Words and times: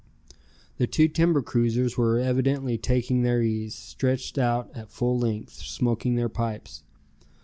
The 0.77 0.87
two 0.87 1.07
timber 1.07 1.43
cruisers 1.43 1.95
were 1.95 2.17
evidently 2.17 2.75
taking 2.75 3.21
their 3.21 3.43
ease, 3.43 3.75
stretched 3.75 4.39
out 4.39 4.71
at 4.73 4.89
full 4.89 5.19
length, 5.19 5.51
smoking 5.53 6.15
their 6.15 6.27
pipes. 6.27 6.81